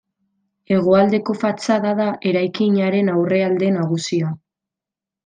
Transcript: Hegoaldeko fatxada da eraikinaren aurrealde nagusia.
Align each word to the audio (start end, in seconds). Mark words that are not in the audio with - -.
Hegoaldeko 0.71 1.35
fatxada 1.43 1.91
da 2.01 2.07
eraikinaren 2.31 3.13
aurrealde 3.17 3.71
nagusia. 3.77 4.33